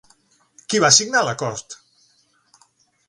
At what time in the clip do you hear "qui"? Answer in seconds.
0.73-0.79